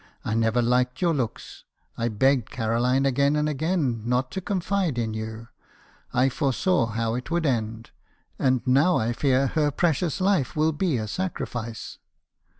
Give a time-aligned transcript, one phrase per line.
[0.25, 1.63] I never liked your looks.
[1.95, 5.49] I begged Caroline again and again not to confide in you.
[6.11, 7.91] I foresaw how it would end.
[8.39, 11.99] And now I fear her pre cious life will be a sacrifice.'